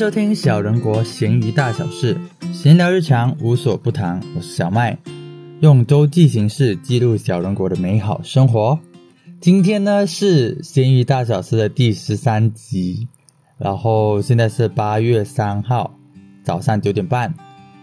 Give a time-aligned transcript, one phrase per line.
[0.00, 2.16] 收听小人国咸鱼大小事，
[2.54, 4.18] 闲聊日常无所不谈。
[4.34, 4.96] 我是小麦，
[5.60, 8.78] 用周记形式记录小人国的美好生活。
[9.42, 13.08] 今天呢是咸鱼大小事的第十三集，
[13.58, 15.94] 然后现在是八月三号
[16.42, 17.34] 早上九点半。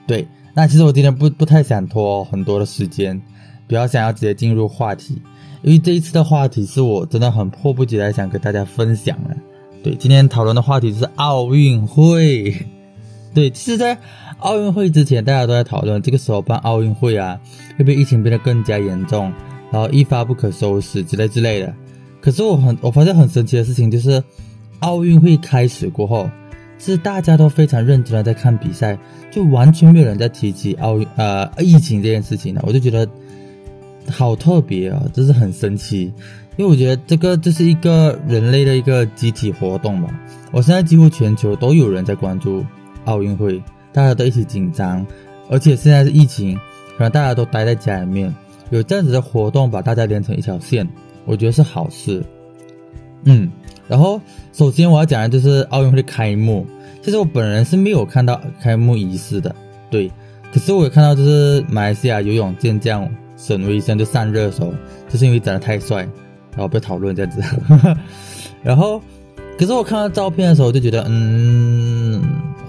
[0.07, 3.21] 对，那其实我今天不不太想拖很多的时间，
[3.67, 5.21] 比较想要直接进入话题，
[5.61, 9.37] 因为这一次的话题是我真的很迫不及待想跟大家分享的。
[9.83, 12.55] 对，今天讨论的话题是奥运会。
[13.33, 13.97] 对，其实，在
[14.39, 17.39] 奥运会之前，大家都在讨论这个时候办奥运会啊，
[17.77, 19.31] 会不会疫情变得更加严重，
[19.71, 21.73] 然后一发不可收拾之类之类的。
[22.19, 24.23] 可是我很，我发现很神奇的事情就是，
[24.79, 26.29] 奥运会开始过后，
[26.79, 28.97] 是大家都非常认真的在看比赛，
[29.31, 32.63] 就完全没有人在提起奥运呃疫情这件事情了。
[32.65, 33.07] 我就觉得
[34.09, 36.11] 好特别啊，就是很神奇。
[36.57, 40.09] 因为我觉得这个就是一个人类的一个集体活动吧。
[40.51, 42.65] 我现在几乎全球都有人在关注
[43.05, 43.61] 奥运会，
[43.93, 45.05] 大家都一起紧张，
[45.49, 46.57] 而且现在是疫情，
[46.97, 48.33] 可能大家都待在家里面，
[48.71, 50.87] 有这样子的活动把大家连成一条线，
[51.25, 52.23] 我觉得是好事。
[53.23, 53.51] 嗯，
[53.87, 54.19] 然后
[54.51, 56.65] 首先我要讲的就是奥运会的开幕。
[57.03, 59.55] 其实我本人是没有看到开幕仪式的，
[59.89, 60.11] 对，
[60.51, 64.73] 可是我有看到就是马来西亚游泳健将沈威生就上热搜，
[65.07, 66.07] 就是因为长得太帅。
[66.57, 67.39] 然后被讨论这样子，
[68.63, 68.99] 然后，
[69.59, 72.19] 可是我看到照片的时候，我就觉得，嗯，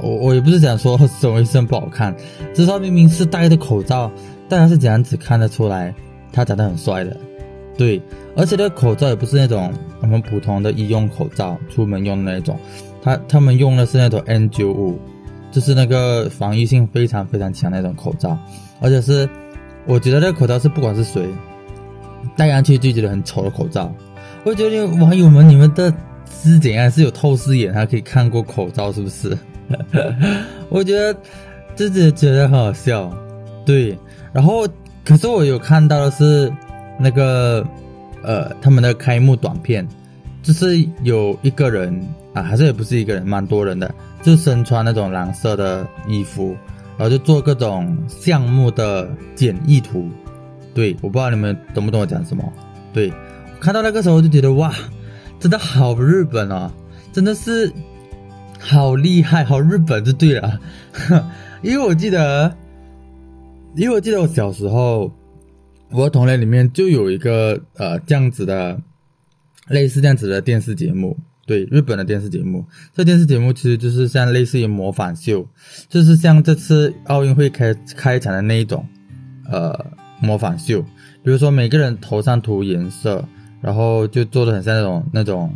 [0.03, 2.15] 我我也不是想说什么医生不好看，
[2.55, 4.13] 至少明明是戴着口罩，
[4.47, 5.95] 大家是怎样子看得出来
[6.31, 7.17] 他长得很帅的，
[7.79, 7.99] 对，
[8.37, 9.73] 而且那个口罩也不是那种
[10.03, 12.61] 我们普通的医用口罩，出门用的那种，
[13.03, 14.97] 他他们用的是那种 N95，
[15.51, 18.37] 就是那个防御性非常非常强那种口罩，
[18.83, 19.27] 而且是，
[19.87, 21.27] 我觉得那个口罩是不管是谁。
[22.37, 23.93] 戴上去就觉得很丑的口罩，
[24.45, 25.93] 我觉得网友们，你们的
[26.43, 26.91] 是怎样？
[26.91, 29.37] 是有透视眼，还可以看过口罩，是不是？
[30.71, 31.15] 我觉得
[31.75, 33.13] 自己觉得很好笑，
[33.67, 33.97] 对。
[34.33, 34.67] 然后，
[35.05, 36.53] 可是我有看到的是
[36.99, 37.67] 那个
[38.23, 39.87] 呃，他们的开幕短片，
[40.43, 41.99] 就是有一个人
[42.35, 46.57] 啊，还是也不是一个人，蛮多人的，就身穿那种蓝色的衣服，
[46.97, 50.09] 然后就做各种项目的简易图。
[50.79, 52.53] 对，我不知道你们懂不懂我讲什么。
[52.93, 53.13] 对，
[53.59, 54.73] 看到那个时候就觉得哇，
[55.41, 56.71] 真的好日本哦，
[57.13, 57.73] 真的是
[58.61, 60.61] 好厉害，好日本就对了。
[61.63, 62.57] 因为我记得，
[63.75, 65.13] 因为我记得我小时候，
[65.91, 68.81] 我的童年里面就有一个呃这样子的，
[69.67, 71.17] 类似这样子的电视节目。
[71.45, 75.45] 对，日本的电视节目，这电视节目其实就是像类似于模仿秀，
[75.89, 78.87] 就是像这次奥运会开开场的那一种，
[79.51, 79.98] 呃。
[80.21, 80.81] 模仿秀，
[81.23, 83.25] 比如说每个人头上涂颜色，
[83.61, 85.55] 然后就做的很像那种那种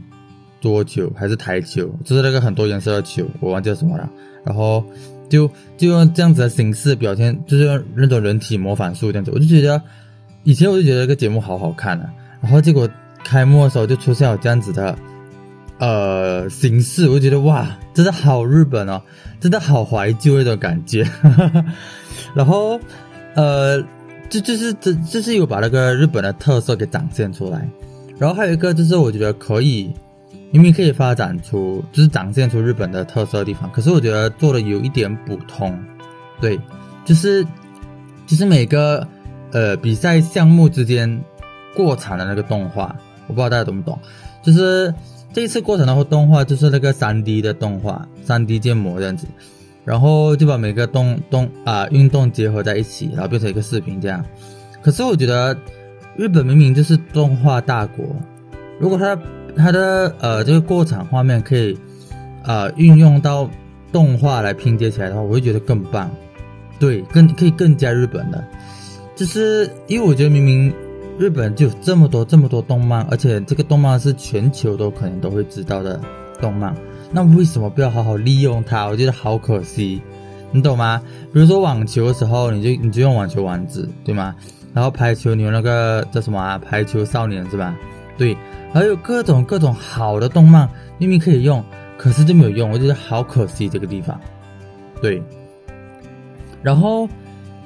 [0.60, 4.08] 桌球还是台球，就是那个很多颜色的球，我忘记了什么了。
[4.44, 4.84] 然后
[5.28, 9.30] 就就用这样子的形式表现，就是用那种人体模仿术这样子。
[9.34, 9.82] 我就觉得
[10.44, 12.88] 以前我就觉得这个节目好好看啊，然后结果
[13.24, 14.96] 开幕的时候就出现了这样子的
[15.78, 19.02] 呃形式，我就觉得哇，真的好日本哦，
[19.40, 21.04] 真的好怀旧那种感觉。
[22.34, 22.78] 然后
[23.34, 23.82] 呃。
[24.32, 27.68] 这就是这这是有把那个日本的特色给展现出来，
[28.18, 29.92] 然后还有一个就是我觉得可以，
[30.50, 35.78] 明明可以发展出就是展现出日本的特色的地方，可是我觉得做的有一点普通，
[36.40, 36.58] 对，
[37.04, 37.44] 就是
[38.26, 39.06] 就是每个
[39.50, 41.22] 呃比赛项目之间
[41.76, 43.98] 过场的那个动画，我不知道大家懂不懂，
[44.42, 44.94] 就是
[45.34, 49.26] 这一次过场的动画就是那个三 D 的动画，三 D 建模这样子。
[49.84, 54.24] 然后就把每个动动啊运动结合在一起，然后变成一个视频这样。
[54.80, 55.56] 可是我觉得
[56.16, 58.04] 日本明明就是动画大国，
[58.78, 59.18] 如果它
[59.56, 61.78] 它的呃这个过场画面可以
[62.42, 63.48] 啊运用到
[63.92, 66.10] 动画来拼接起来的话，我会觉得更棒。
[66.78, 68.44] 对，更可以更加日本的，
[69.14, 70.72] 就是因为我觉得明明
[71.16, 76.00] 日本就有这么多这么多动漫，而且这个动漫是全球都可能都会知道的
[76.40, 76.74] 动漫。
[77.12, 78.86] 那为什么不要好好利用它？
[78.86, 80.00] 我觉得好可惜，
[80.50, 81.02] 你懂吗？
[81.32, 84.34] 比如说网球的时候，你就你就用网球王子，对吗？
[84.72, 86.58] 然后排球你用那个叫什么？
[86.60, 87.76] 排球少年是吧？
[88.16, 88.34] 对，
[88.72, 90.66] 还有各种各种好的动漫，
[90.96, 91.62] 明明可以用，
[91.98, 94.18] 可是就没有用，我觉得好可惜这个地方。
[95.02, 95.22] 对，
[96.62, 97.06] 然后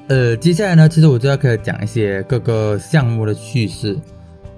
[0.09, 3.97] 呃，接下来呢，其实我就要开始讲一些各个项目的趣事。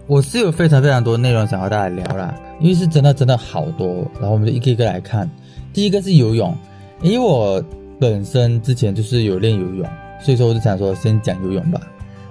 [0.08, 5.30] 我是有非常非常多内容想和大家聊啦，因为是真的真的好多，然后我们就一个一个来看。
[5.70, 6.56] 第一个是游泳，
[7.02, 7.62] 因为我
[8.00, 9.86] 本身之前就是有练游泳，
[10.22, 11.78] 所以说我就想说先讲游泳吧。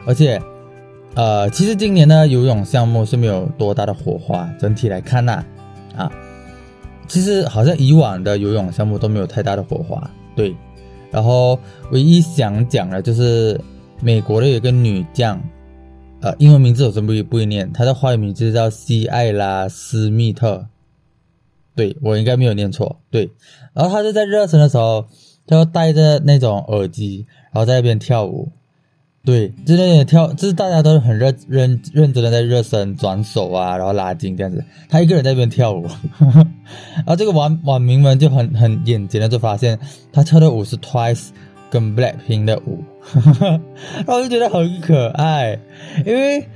[0.07, 0.41] 而且，
[1.13, 5.44] 呃，其实今年呢游泳项目是没有多大的火花，整体来看呐，
[5.95, 6.12] 啊，
[7.07, 10.56] 其实好像以往的游泳项目都没有太大的火花，对。
[11.12, 11.57] 然后
[11.91, 13.59] 唯一想讲的就是
[14.01, 15.39] 美国的有一个女将，
[16.19, 20.67] 呃，英文名字我真不会不会念，他的华语名字叫西艾拉斯密特，
[21.75, 23.29] 对我应该没有念错，对。
[23.73, 25.05] 然后他就在热身的时候，
[25.45, 28.51] 他就戴着那种耳机，然后在那边跳舞。
[29.23, 34.63] 对，就是那跳，就是大家都是很认认认真的在热身、转手啊，然后拉筋这样子。
[34.87, 35.85] 他一个人在那边跳舞，
[36.95, 39.77] 然后这个网网民们就很很眼尖的就发现
[40.13, 41.27] 他跳的舞是 Twice
[41.69, 42.83] 跟 Blackpink 的舞，
[43.31, 43.59] 然
[44.07, 45.59] 后我就觉得很可爱。
[46.05, 46.47] 因为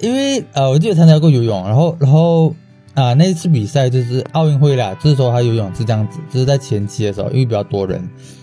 [0.00, 2.54] 因为呃，我记得参加过游泳，然后然后
[2.94, 8.02] 啊那一次比赛就是奥运会啦，就是说他游泳是这样子，就是在前期的时候，因为比较多人，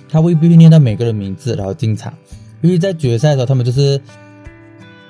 [0.09, 2.13] 他未必会念到每个人名字，然后进场。
[2.61, 4.01] 因为在决赛的时候，他们就是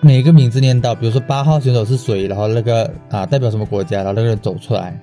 [0.02, 5.00] 每个名字念到，比如说八号选手是谁，然后那个啊代表什么国家，然后那个人走出来。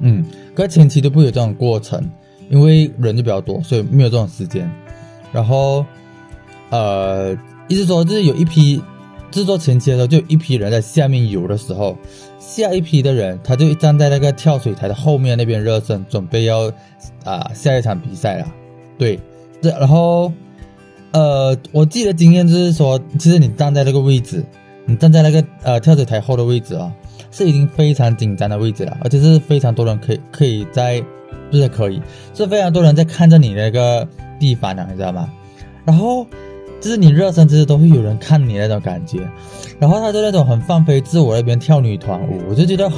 [0.00, 0.24] 嗯，
[0.54, 2.00] 可前期都不会有这种过程，
[2.48, 4.70] 因为人就比较多，所以没有这种时间。
[5.32, 5.84] 然后
[6.70, 7.36] 呃，
[7.68, 8.82] 意思说就是有一批
[9.30, 11.96] 制作前期的时候，就有一批人在下面游的时候，
[12.38, 16.72] 下一批的人他就站在那个跳水台的后面那边热身，准备要
[17.24, 18.46] 啊下一场比赛了。
[18.98, 19.18] 对，
[19.60, 20.32] 这然后。
[21.10, 24.44] 呃，我记得经验就是说，其实你站在那个位置，
[24.84, 26.92] 你站在那个呃跳水台后的位置啊，
[27.30, 31.02] 是已经非常紧张的位置了，而且是非常多人可以可以在，
[31.50, 31.98] 不是可以，
[32.34, 34.06] 是非常多人在看着你那个
[34.38, 35.28] 地方的，你知道吗？
[35.84, 36.26] 然后
[36.80, 39.20] 就是你热身，其实都会有人看你那种感觉，
[39.78, 42.90] 然后他就那种很放飞自我那边跳女团舞， 我就觉得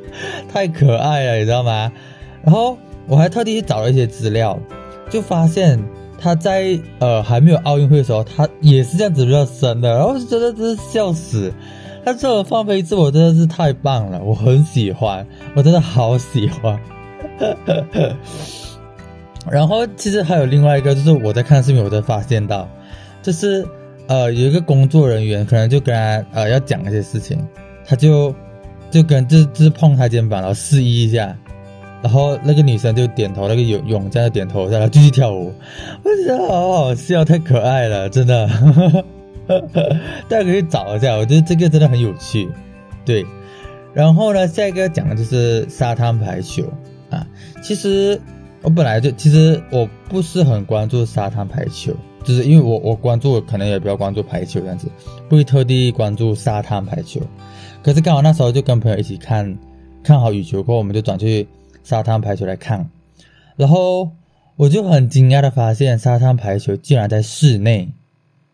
[0.52, 1.92] 太可爱了，你知道吗？
[2.42, 4.58] 然后我还特地去找了一些资料，
[5.10, 5.82] 就发现。
[6.20, 11.54] 他在呃还没有奥运会的时候，他也是这样子热身的，然后真的真是笑死。
[12.04, 15.24] 他这种放飞自我真的是太棒了，我很喜欢，
[15.54, 16.76] 我真的好喜欢。
[19.50, 22.68] 然后其实还有另外一个，就是我在看视频，我才发现到，
[23.22, 23.66] 就是
[24.06, 27.38] 呃有一个工作人员可能就跟他呃要讲一些事情，
[27.86, 28.34] 他就
[28.90, 31.36] 就跟就就是碰他肩膀，然后示意一下。
[32.00, 35.52] 然后那个女生就点头，那个泳泳这样点头，然后继续跳舞，
[36.04, 38.48] 我觉得好好笑，太可爱了，真的，
[40.28, 42.48] 大家可以找一下，我觉得这个真的很有趣，
[43.04, 43.26] 对。
[43.94, 46.72] 然后呢，下一个讲的就是沙滩排球
[47.10, 47.26] 啊，
[47.60, 48.20] 其实
[48.62, 51.94] 我本来就其实我不是很关注沙滩排球，
[52.24, 54.88] 就是因为我我关注可能也比较关注排球这样子，
[55.28, 57.20] 不会特地关注沙滩排球。
[57.82, 59.56] 可是刚好那时候就跟朋友一起看，
[60.02, 61.46] 看好羽球过后，我们就转去。
[61.84, 62.90] 沙滩排球来看，
[63.56, 64.10] 然后
[64.56, 67.88] 我就很惊讶的发现，沙滩排球竟然在室内，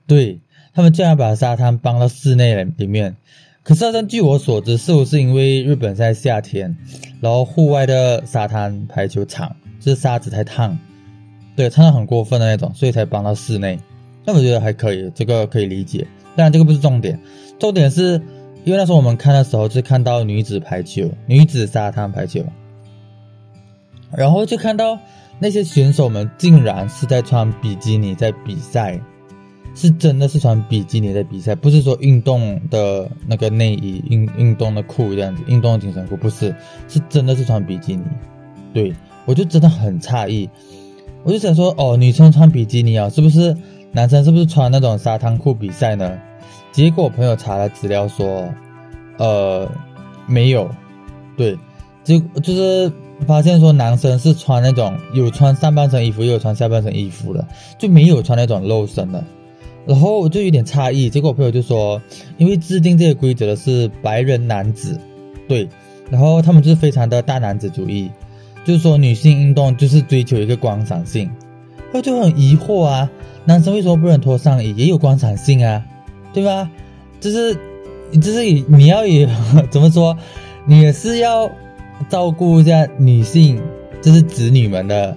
[0.07, 0.39] 对
[0.73, 3.17] 他们竟然把沙滩搬到室内里面。
[3.65, 6.77] 可是好像据我所知，是不是因为日本在夏天，
[7.21, 10.77] 然后户外的沙滩排球场是沙子太烫，
[11.55, 13.79] 对，烫的很过分的那种，所以才搬到室内。
[14.25, 16.07] 那我觉得还可以，这个可以理解。
[16.35, 17.21] 当然这个不是重点，
[17.59, 18.21] 重点是
[18.65, 22.43] 因为那时候我们看的时候是看到女子排球，女子沙滩排球。
[24.17, 24.99] 然后就看到
[25.39, 29.01] 那些选手们竟然是在穿比基尼在比赛，
[29.75, 36.55] 是真的是穿比基尼在比赛，不是说运动的那个内衣、运运动的裤这样子，运动的紧身裤不是，
[36.89, 38.03] 是真的是穿比基尼。
[38.73, 40.49] 对我就真的很诧异，
[41.23, 43.57] 我就想说，哦，女生穿比基尼啊，是不是
[43.93, 46.19] 男生是不是穿那种沙滩裤比赛呢？
[46.73, 48.49] 结果我朋友查了资料说，
[49.19, 49.71] 呃，
[50.27, 50.71] 没有，
[51.37, 51.59] 对，
[52.03, 52.93] 就就是。
[53.29, 57.47] 发现说男生是穿那种有穿上半身衣服，又有穿下半身衣服的，
[57.79, 59.23] 就没有穿那种露身的。
[59.87, 62.03] 然后我就有点诧异，结果我朋友就说，
[62.39, 64.99] 因为制定这些规则的是白人男子，
[65.49, 65.67] 对，
[66.11, 68.11] 然后他们就是非常的大男子主义，
[68.65, 71.31] 就是说女性运动就是追求一个光闪性。
[71.93, 73.11] 我就很疑惑啊，
[73.45, 75.85] 男生为什么不能脱上衣，也有光闪性啊，
[76.33, 76.71] 对吧？
[77.21, 77.55] 就是，
[78.15, 79.29] 就是你要也
[79.71, 80.17] 怎么说，
[80.67, 81.51] 你也是要。
[82.09, 83.63] 照顾一下女性，
[84.03, 85.17] 就是子女们的，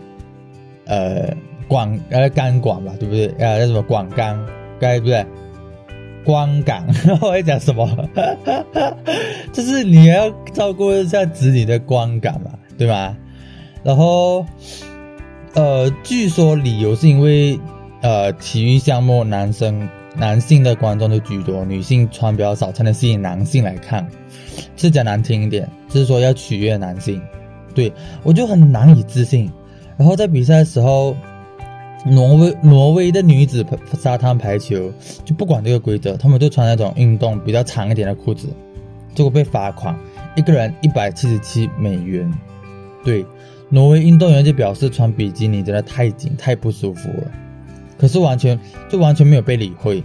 [0.85, 1.35] 呃，
[1.67, 3.25] 广呃肝管吧，对不对？
[3.43, 4.39] 啊，叫什么管肝，
[4.79, 5.25] 该不对？
[6.23, 6.85] 光感，
[7.19, 7.89] 我在讲什么？
[9.51, 13.17] 就是你要照顾一下子女的光感嘛，对吧？
[13.87, 14.45] 然后，
[15.53, 17.57] 呃，据说理由是因为，
[18.01, 19.87] 呃，体育项目男生。
[20.19, 24.03] 男性的观众就居多，女性穿比较少，才能吸引男性来看。
[24.75, 27.21] 是讲难听一点，就是说要取悦男性。
[27.75, 29.47] 对我就很难以置信。
[29.95, 31.15] 然后在比赛的时候，
[32.03, 33.63] 挪威挪威的女子
[34.01, 34.91] 沙滩排球
[35.23, 38.47] 就不管这个规则，他们就穿那种运动比较长一点的裤子，
[39.13, 39.95] 结果被罚款，
[40.35, 42.27] 一个人一百七十七美元。
[43.05, 43.23] 对，
[43.69, 47.31] 挪威运动员就表示穿比基尼真的太紧太不舒服了，
[47.97, 48.59] 可是完全
[48.89, 50.03] 就完全没有被理会。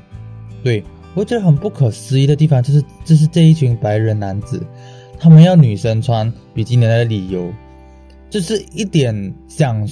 [0.62, 0.83] 对
[1.14, 4.64] 我觉得很不可思议的地方就是，就是这一群白人男子，
[5.19, 7.52] 他们要女生穿比基尼的理由。
[8.31, 9.87] 就是一点想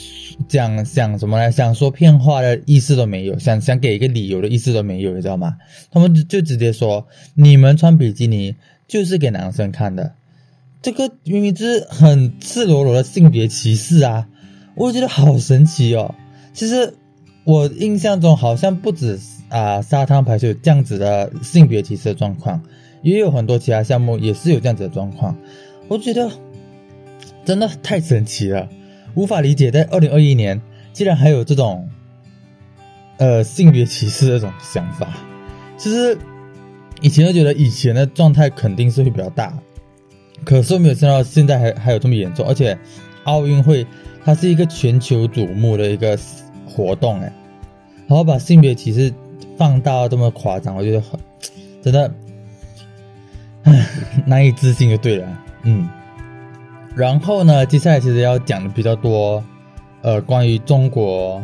[0.49, 1.53] 讲想什么呢？
[1.53, 5.55] 想说骗话的意思都没有，想想给一个理由的意思都没有，你知道吗？
[5.91, 8.57] 他们就直接说你们穿比基尼
[8.89, 10.15] 就是给男生看的，
[10.83, 14.29] 这个明明是很赤裸裸的性别歧视啊！
[14.75, 16.15] 我觉得好神奇哦。
[16.53, 16.95] 其实
[17.45, 19.19] 我印象中好像不止
[19.49, 22.63] 啊沙滩排球有这样子的性别歧视的状况，
[23.03, 25.37] 也有很多其他项目也是有这样子的状况。
[25.89, 26.31] 我觉得。
[27.43, 28.69] 真的太神奇了，
[29.15, 30.61] 无法理解，在二零二一年
[30.93, 31.89] 竟然还有这种，
[33.17, 35.09] 呃，性别歧视这种想法。
[35.79, 36.17] 其实
[37.01, 39.59] 以前就觉得以前的状态肯定是会比较大，
[40.45, 42.47] 可是我没有想到现在还还有这么严重。
[42.47, 42.77] 而且
[43.25, 43.87] 奥运会
[44.25, 46.19] 它是一个全球瞩目的一个
[46.67, 47.33] 活动，哎，
[48.07, 49.13] 然后把性别歧视
[49.57, 51.19] 放大这么夸张，我觉得很
[51.83, 52.13] 真的，
[54.27, 55.89] 难以置信就对了，嗯。
[56.97, 59.43] 然后呢，接下来其实要讲的比较多，
[60.03, 61.41] 呃，关于中国，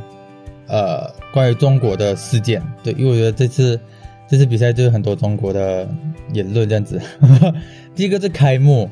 [0.67, 3.81] 呃，关于中国的事件，对，因为我觉得这次
[4.29, 5.89] 这次比赛就是很多中国的
[6.33, 7.01] 言论这样子。
[7.95, 8.89] 第一个是开幕，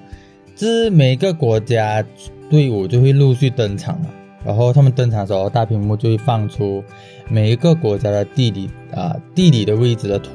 [0.55, 2.05] 就是每一个国家
[2.51, 4.11] 队伍就会陆续登场了，
[4.45, 6.83] 然后他们登场的时候，大屏幕就会放出
[7.29, 10.31] 每一个国家的地理啊地理的位置的图，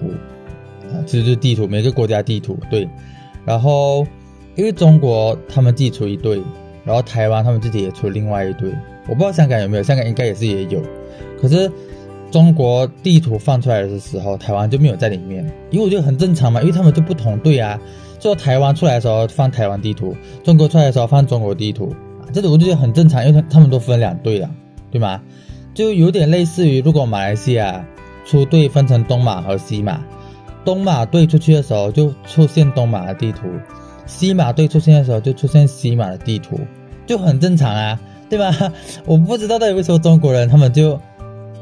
[0.91, 2.87] 啊，其实就是地图，每个国家地图，对，
[3.45, 4.05] 然后。
[4.55, 6.41] 因为中国他们自己出一队，
[6.83, 8.69] 然后台湾他们自己也出另外一队，
[9.07, 10.83] 我不知道香港有没有，香港应该也是也有。
[11.39, 11.71] 可是
[12.31, 17.79] 中国地图放出来的时候，台湾就没有在里面，因为我觉得很正常嘛，因为他们就不同队啊。
[18.19, 21.95] 就台湾出来的时候放台湾地图，中国出来的时候放中国地图，
[22.33, 24.49] 这种我就觉得很正常，因为他他们都分两队了，
[24.91, 25.21] 对吗？
[25.73, 27.85] 就有点类似于如果马来西亚
[28.25, 30.03] 出队分成东马和西马，
[30.65, 33.47] 东马队出去的时候就出现东马的地图。
[34.05, 36.59] 西马队出现的时候，就出现西马的地图，
[37.05, 37.97] 就很正常啊，
[38.29, 38.53] 对吧？
[39.05, 40.99] 我不知道到底为什么中国人他们就，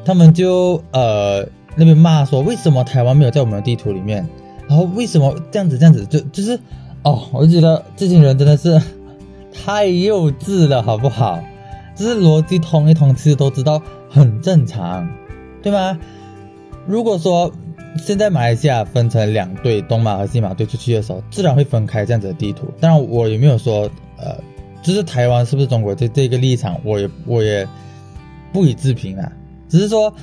[0.08, 1.46] 他们就呃
[1.76, 4.26] 那边骂说，为什么台湾没有在我们的地图里面？
[4.70, 6.06] 然后为什么这样子这样子？
[6.06, 6.58] 就就是
[7.04, 8.82] 哦，我就觉得这群人真的是
[9.52, 11.44] 太幼稚了，好不好？
[11.94, 15.06] 就是逻辑通一通，其实都知道很正常，
[15.62, 16.00] 对吗？
[16.88, 17.52] 如果说。
[18.00, 22.68] 现在马来西亚分成两队，东马和西马队出去的时候，自然会分开这样子的地图。
[22.80, 24.38] 当然，我也没有说，呃，
[24.84, 27.68] 就是台湾是不是中国这这个立场，我也我也
[28.54, 29.32] 不予置评啊。
[29.68, 30.14] 只是说，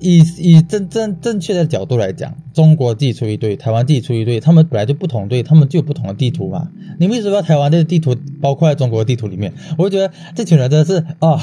[0.00, 6.70] 以以正正正确的角度来讲，中国自己出一队，台湾自己出一队，他们本来就不同队，他们就有不同的地图嘛。
[6.98, 9.52] 你为什么要台湾的地图包括在中国地图里面？
[9.78, 11.40] 我就觉得这群人真的是啊，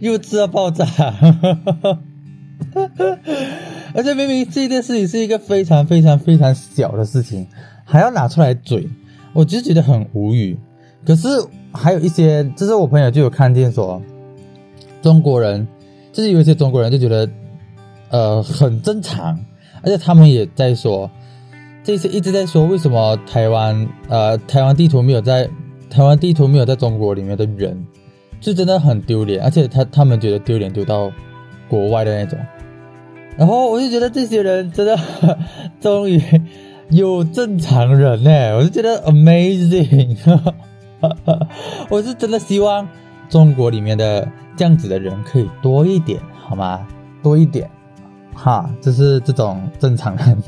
[0.00, 0.86] 幼稚到爆炸。
[3.94, 7.46] 而且明明这件事情是一个非常非常非常小的事情，
[7.84, 8.88] 还要拿出来嘴，
[9.32, 10.56] 我就觉得很无语。
[11.04, 11.28] 可是
[11.72, 14.00] 还有一些，就是我朋友就有看见说，
[15.02, 15.66] 中国人
[16.12, 17.28] 就是有一些中国人就觉得，
[18.10, 19.38] 呃，很正常。
[19.84, 21.10] 而且他们也在说，
[21.82, 25.48] 这些一直在说为什么台湾呃台湾地图没有在
[25.90, 27.84] 台湾地图没有在中国里面的人，
[28.40, 29.42] 就真的很丢脸。
[29.42, 31.10] 而且他他们觉得丢脸丢到
[31.68, 32.38] 国外的那种。
[33.36, 34.96] 然后我就觉得这些人真的
[35.80, 36.22] 终于
[36.90, 40.16] 有正常人呢，我就觉得 amazing，
[41.90, 42.86] 我是真的希望
[43.28, 44.28] 中国里面的
[44.62, 46.86] 这样子的人可以多一点，好吗？
[47.20, 47.68] 多一点，
[48.32, 50.40] 哈，就是这种正常人。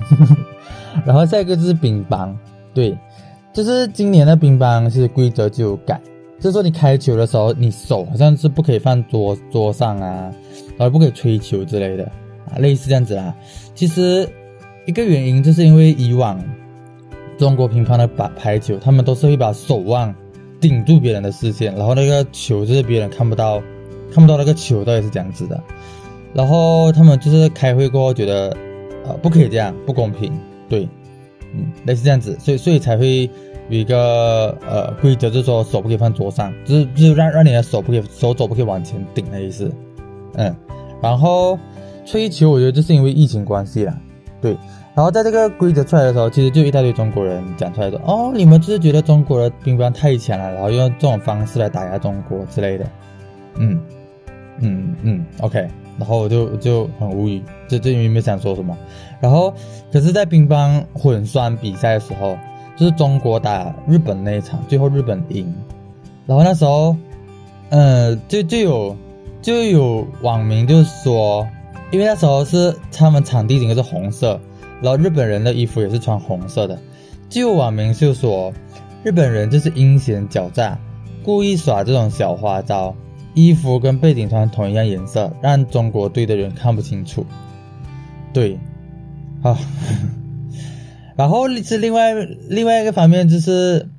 [1.04, 2.32] 然后下一个就是乒乓，
[2.72, 2.96] 对，
[3.52, 6.00] 就是今年的乒乓其实规则就有改，
[6.38, 10.32] 就是说你开球的时候，你手好像是不可以放桌桌上啊，
[10.78, 12.04] 然后不可以吹球之类的
[12.48, 12.54] 啊。
[12.58, 13.34] 类似这样子啊，
[13.74, 14.28] 其实
[14.86, 16.40] 一个原因就是因为以往
[17.36, 20.14] 中国乒乓的把排球，他们都是会把手腕
[20.60, 23.60] 顶住别人的视线，然后那个球就是别人看不到，
[24.14, 25.60] 看不到那个球到底是这样子的。
[26.32, 28.56] 然后他们就是开会过后觉得，
[29.06, 30.32] 呃，不可以这样，不公平，
[30.68, 30.88] 对，
[31.52, 33.28] 嗯，类似这样子，所以所以才会
[33.68, 39.70] 有一个呃规则，就是说手不可以放桌上，就是就是让让你的手不可以手肘不可以往前顶的意思，
[40.34, 40.54] 嗯，
[41.02, 41.58] 然后。
[42.06, 43.98] 吹球，我觉得就是因为疫情关系啦，
[44.38, 44.54] 对。
[44.94, 52.86] 然后在这个规则出来的时候，其实就一大堆中国人讲出来说：“哦，你们就是觉得中国的乒乓太强了，然后用这种方式来打压中国之类的。”
[53.56, 53.80] 嗯
[54.60, 55.68] 嗯嗯，OK。
[55.96, 58.76] 然后我就就很无语，就就因为没想说什么。
[59.20, 59.54] 然后，
[59.92, 62.36] 可是，在乒乓混双比赛的时候，
[62.76, 65.54] 就是中国打日本那一场，最后日本赢。
[66.26, 66.96] 然后那时候
[67.70, 68.96] 呃，就就有
[69.40, 71.46] 就有网民就说，
[71.92, 74.40] 因为那时候是他们场地应该是红色，
[74.82, 76.76] 然后日本人的衣服也是穿红色的，
[77.28, 78.52] 就有网民就说，
[79.04, 80.76] 日本人就是阴险狡诈，
[81.22, 82.92] 故意耍这种小花招，
[83.34, 87.26] 衣服跟背景穿同一样颜色，让中国队的人看不清楚。
[88.32, 88.58] 对，
[89.42, 89.58] 啊，
[91.16, 92.14] 然后是另外
[92.48, 93.90] 另外一个方面就是。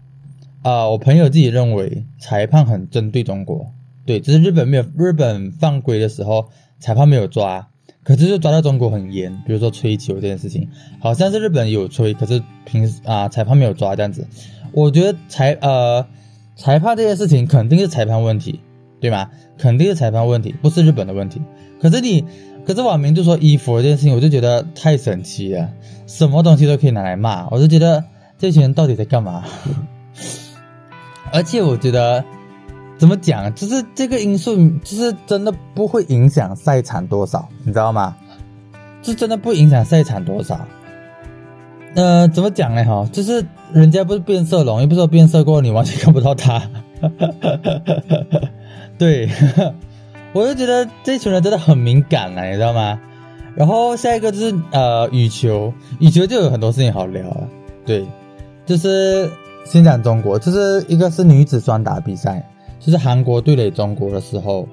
[0.62, 3.72] 啊，我朋友自己认为裁判很针对中国，
[4.04, 6.50] 对，就是日本没有日本犯规的时候，
[6.80, 7.68] 裁判没有抓，
[8.04, 10.68] 可是就抓到中国很严，比如说吹球这件事情，
[11.00, 14.25] 好像是日本有吹，可是平时啊裁判没有抓这样子，
[14.72, 16.08] 我觉得裁呃
[16.56, 18.60] 裁判这件事情肯定是裁判问题，
[19.06, 19.30] 对吗？
[19.58, 21.42] 肯定是裁判问题，不是日本的问题。
[21.80, 22.26] 可是你，
[22.66, 25.70] 可是网民就说衣服这件事情，我就觉得太神奇了，
[26.08, 28.04] 什么东西都可以拿来骂，我就觉得
[28.38, 29.44] 这群人到底在干嘛？
[31.32, 32.24] 而且我觉得，
[32.98, 38.16] 怎么讲，就是这个因素，就是真的不会影响赛场多少，你知道吗？
[39.04, 40.66] 是真的不影响赛场多少。
[41.94, 42.84] 呃，怎么讲呢？
[42.84, 46.62] 哈，就是人家不是变色龙，又不是说变色过你完全看不到他。
[48.98, 49.30] 对，
[50.34, 53.00] 我就觉得这群人真的很敏感了，你知道吗？
[53.56, 57.48] 然后下一个就是呃羽球，羽球就有很多事情好聊了。
[57.86, 58.06] 对，
[58.66, 59.30] 就是。
[59.68, 62.48] 先讲中国，就是一个是女子双打比赛，
[62.80, 64.68] 就是韩国对垒中国的时候，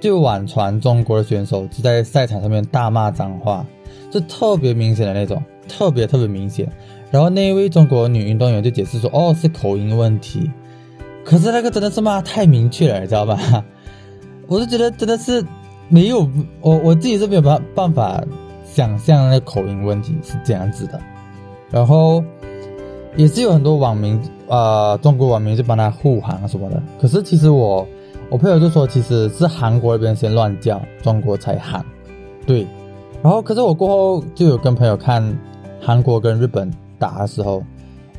[0.00, 3.66] 就网传中国的选手就在赛场上面大骂脏话，
[4.10, 6.66] 就特别明显的那种，特别特别明显。
[7.10, 10.50] 然后那一位中国女运动员就解释说：“哦，是口音问题。”
[11.24, 13.38] 可是那个真的是骂太明确了，你知道吧？
[14.48, 15.44] 我就觉得真的是
[15.88, 16.28] 没有
[16.60, 18.22] 我我自己是没有办办法
[18.64, 21.00] 想象那口音问题是这样子的。
[21.70, 22.22] 然后。
[23.16, 26.80] 也是有很多网民，呃，中国网民就帮他护航什么的。
[27.00, 27.84] 可是其实我，
[28.30, 31.84] 我朋友就说，其实是韩国那边先乱叫，中国才喊。
[32.46, 32.64] 对。
[33.20, 35.36] 然后，可是我过后就有跟朋友看
[35.80, 37.64] 韩国跟日本打的时候，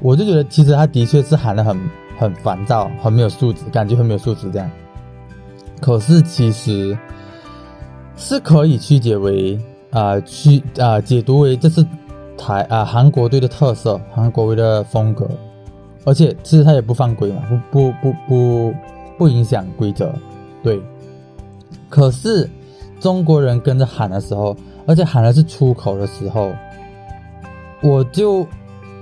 [0.02, 1.80] 我就觉得其实他的确是喊的很
[2.22, 4.70] 很烦躁，很没有素质，感觉很没有素质这样。
[5.82, 6.96] 可是其实
[8.16, 11.84] 是可以曲解为啊，曲啊，解读为这是。
[12.38, 15.30] 台啊，韩国队的特色，韩国队的风格，
[16.06, 18.74] 而且其实他也不犯规嘛，不不不不
[19.16, 20.12] 不影响规则，
[20.64, 20.82] 对。
[21.88, 22.50] 可是
[23.00, 24.58] 中国人跟着喊的时候，
[24.88, 26.52] 而且喊的是出口的时候，
[27.84, 28.48] 我就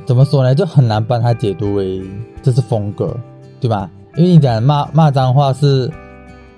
[0.09, 0.55] 怎么说呢？
[0.55, 2.01] 就很难帮他解读为
[2.41, 3.15] 这是风格，
[3.61, 3.87] 对吧？
[4.17, 5.87] 因为你讲骂骂脏话是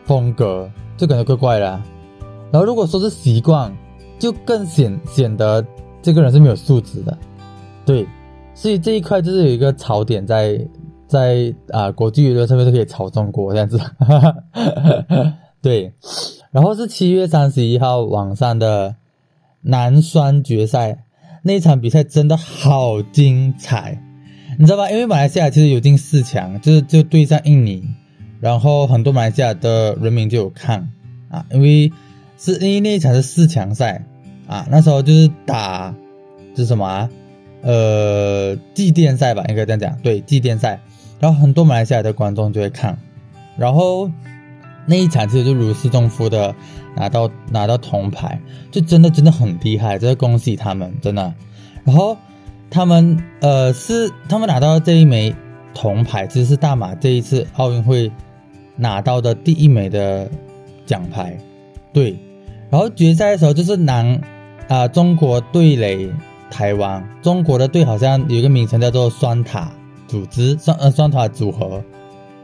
[0.05, 1.65] 风格，就感觉怪怪的。
[2.49, 3.69] 然后如果说是习惯，
[4.17, 5.61] 就更显显得。
[6.01, 7.17] 这个人是没有素质的，
[7.85, 8.07] 对，
[8.53, 10.65] 所以这一块就是有一个槽点在
[11.05, 13.77] 在啊，国际娱乐上面都可以炒中国这样子，
[15.61, 15.93] 对，
[16.51, 18.95] 然后是七月三十一号晚上的
[19.61, 21.03] 男双决赛
[21.41, 24.01] 那一场比赛真的好精彩，
[24.57, 24.89] 你知道吧？
[24.91, 27.83] 因为马来西亚其实有进四强，就是就对上印尼，
[28.39, 30.89] 然后很多马来西亚的人民就有看
[31.29, 31.91] 啊，因为
[32.37, 34.05] 是因为那一场是四强赛。
[34.47, 35.95] 啊，那时候就是打，
[36.57, 37.09] 是什么啊？
[37.61, 39.97] 呃，祭奠赛吧，应该这样讲。
[40.03, 40.77] 对，祭奠赛。
[41.21, 42.97] 然后很多马来西亚的观众就会看，
[43.55, 44.11] 然后
[44.85, 46.53] 那一场其实就如释重负的
[46.95, 48.39] 拿到拿到铜牌，
[48.71, 51.33] 就真的真的很厉害，真的恭喜他们，真的。
[51.83, 52.17] 然后
[52.69, 55.35] 他们呃是他们拿到这一枚
[55.73, 58.11] 铜牌，其实是大马这一次奥运会
[58.75, 60.29] 拿到的第一枚的
[60.85, 61.37] 奖牌，
[61.93, 62.17] 对。
[62.69, 64.21] 然后决赛的时候就是男。
[64.67, 64.87] 啊！
[64.87, 66.09] 中国对垒
[66.49, 69.69] 台湾，中国的队好像有一个名称叫做“双塔
[70.07, 71.83] 组织”，双呃双塔组合，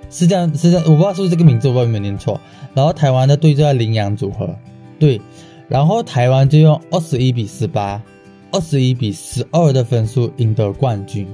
[0.09, 2.39] 是这样是这样，我不知道是不是这个名字，我有没有念错。
[2.73, 4.55] 然后台湾的队就叫羚羊组合，
[4.99, 5.19] 对，
[5.67, 8.01] 然后台湾就用二十一比十八、
[8.51, 11.27] 二十一比十二的分数赢得冠军。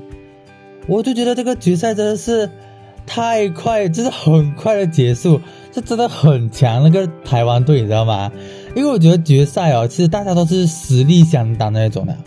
[0.87, 2.49] 我就觉得这个决赛真的是
[3.05, 5.39] 太快，就是很快的结束，
[5.71, 8.31] 这真的很强那个台湾队，你知道吗？
[8.75, 12.17] 因为我觉得决赛哦，其实大家都是实力相当的那种的，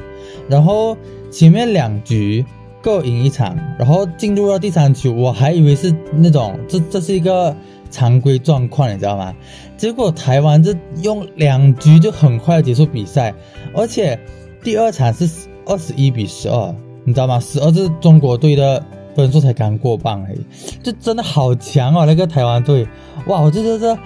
[0.49, 0.97] 然后
[1.31, 2.45] 前面两局
[2.87, 7.53] 各赢一场，然后进入了第三局，我还以为是那种这这是一个
[7.91, 9.35] 常规状况，你知道吗？
[9.77, 10.73] 结果台湾这
[11.03, 13.35] 用两局就很快结束比赛，
[13.75, 14.17] 而且
[14.63, 15.29] 第二场是
[15.67, 16.73] 二十一比十二，
[17.03, 17.41] 你知道吗？
[17.41, 18.81] 十二是中国队的
[19.17, 20.39] 分数才刚过半而已，
[20.81, 22.87] 就真的好强哦，那个台湾队，
[23.27, 23.99] 哇，我就觉得。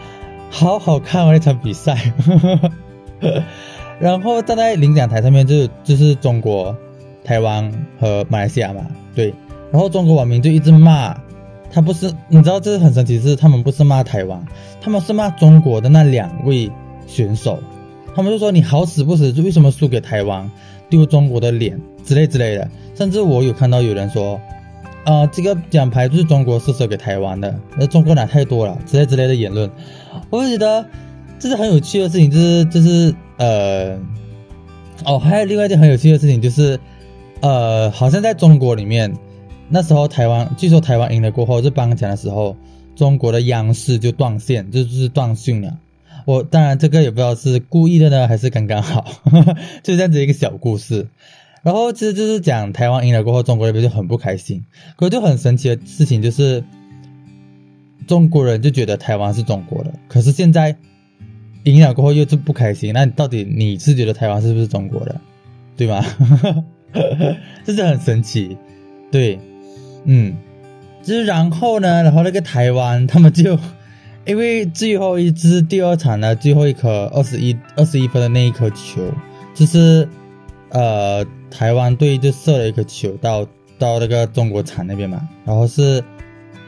[0.52, 2.12] 好好看哦那场比赛，
[4.00, 6.74] 然后站在领奖台上面就就是中国、
[7.30, 9.32] 台湾和马来西亚嘛，对，
[9.70, 11.16] 然后中国网民就一直骂
[11.70, 14.44] 他不是，你知道这是很神奇，是他们不是骂台湾，
[14.80, 16.68] 他们是骂中国的那两位
[17.06, 17.60] 选手，
[18.16, 20.50] 他们就说你好死不死，就为什么输给台湾，
[20.88, 24.40] 丢中国的脸之类之类的，甚至我有看到有人说，
[25.04, 28.76] 啊，这个奖牌就是中国施舍给台湾的，那中国拿太多了。
[28.86, 29.70] 之类之类的言论，
[30.30, 30.84] 我就觉得
[31.38, 33.96] 这是很有趣的事情，就是就是呃，
[35.04, 36.76] 哦，还有另外一件很有趣的事情就是，
[37.40, 39.12] 呃，好像在中国里面。
[39.72, 42.56] 那时候台湾，据说台湾赢了过后，就颁奖的时候，
[42.96, 45.78] 中国的央视就断线，就是断讯了。
[46.24, 49.04] 我当然这个也不知道是故意的呢，还是刚刚好，
[49.84, 51.06] 就这样子一个小故事。
[51.62, 54.64] 然后其实就是讲台湾赢了过后，中国那边就很不开心。
[54.96, 56.64] 可就很神奇的事情就是，
[58.08, 60.76] 中国人就觉得台湾是中国的，可是现在
[61.62, 62.92] 赢了过后又是不开心。
[62.92, 65.20] 那你到底你是觉得台湾是不是中国的，
[65.76, 66.04] 对吗？
[67.64, 68.56] 这是很神奇，
[69.10, 69.38] 对。
[70.04, 70.34] 嗯，
[71.02, 73.58] 就是然后呢，然后那个台湾他们就，
[74.24, 79.02] 因为最后一支第二场的最后一颗二十一二十一分的那一颗球，
[79.54, 80.08] 就是
[80.70, 83.46] 呃台湾队就射了一颗球到
[83.78, 86.02] 到那个中国场那边嘛，然后是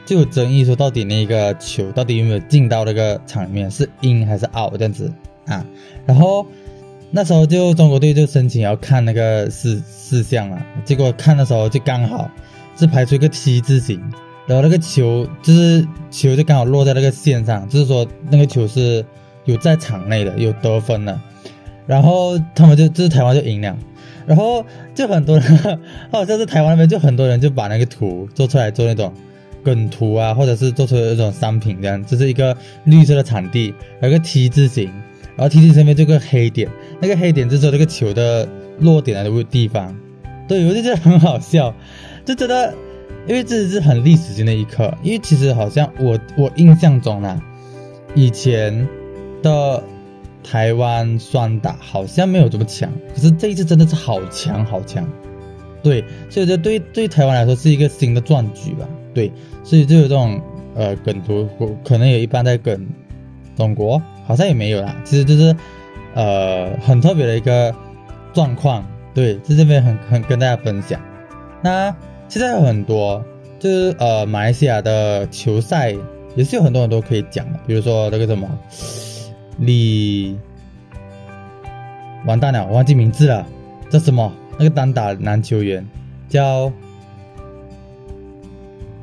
[0.05, 5.11] 就有争议说到底那个球到底有没有进到那个场里面是 in 还是 out 这样子
[5.47, 5.65] 啊，
[6.05, 6.45] 然后
[7.15, 12.29] 那时候就中国队就申请要看那个事事项了，结果看的时候就刚好。
[12.75, 14.01] 是排出一个 T 字形，
[14.47, 19.05] 然后那个球就是球就刚好落在那个线上，就是说那个球是
[19.45, 21.21] 有在场内的，有得分的，
[21.85, 23.77] 然后他们就就是台湾就赢了，
[24.25, 25.79] 然后就很多人，
[26.11, 29.13] 好像是台湾那边就很多人就把那个图做出来做那种
[29.63, 33.71] 梗图啊，或者是做出那种商品这样，就是一个绿色的场地，
[34.01, 34.91] 有个 T 字形，
[35.35, 36.69] 然后 T 字形上面这个黑点，
[37.01, 38.47] 那个黑点就是这个球的
[38.79, 39.95] 落点的地方，
[40.47, 41.73] 对我就觉得很好笑。
[42.25, 42.73] 就觉得，
[43.27, 44.93] 因为这是很历史性的一刻。
[45.03, 47.41] 因为其实好像我我印象中呢，
[48.15, 48.87] 以前
[49.41, 49.83] 的
[50.41, 55.05] 台湾双打好像没有这么强，可是这一次真的是好强好强。
[55.81, 58.87] 对，所以这对对台湾来说是一个新的壮举吧。
[59.13, 59.29] 对，
[59.65, 60.41] 所以就有这种
[60.75, 61.45] 呃梗图，
[61.83, 62.87] 可能有一半在梗
[63.57, 64.95] 中国，好像也没有啦。
[65.03, 65.55] 其实就是
[66.15, 67.73] 呃很特别的一个
[68.33, 68.85] 状况。
[69.13, 70.99] 对，在这边很很跟大家分享。
[71.61, 71.95] 那。
[72.29, 73.23] 现在有很多，
[73.59, 75.93] 就是呃，马来西亚的球赛
[76.35, 78.49] 也是有很多很多可以讲的，比如说那个什么
[79.59, 80.35] 李，
[82.25, 83.45] 完蛋了，我忘记名字了，
[83.87, 84.33] 叫什么？
[84.57, 85.87] 那个单打男球员
[86.27, 86.71] 叫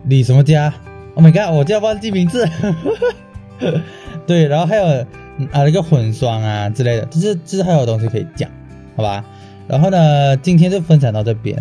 [0.06, 0.74] 李什么家
[1.14, 2.48] ？Oh my god，我就要忘记名字。
[4.26, 8.50] 对，然后还有啊那个混双啊之类的，就是就是还有东西可以讲，
[8.96, 9.24] 好吧？
[9.68, 11.60] 然后呢，今天就分享到这边。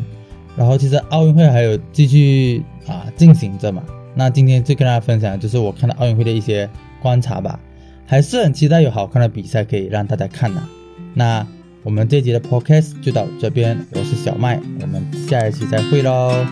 [0.58, 3.82] 然后其实奥运会还有继续啊进行着嘛，
[4.14, 6.70] 那今天就跟大家分享就是我看到奥运会的一些
[7.02, 7.58] 观察吧，
[8.06, 10.68] 还是很期待有好看的比赛可以让大家看呐。
[11.14, 11.48] 那
[11.84, 16.46] 我们这集的 podcast 就到这边，我是小麦，我们下一期再会喽，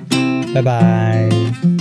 [0.53, 1.76] 拜拜。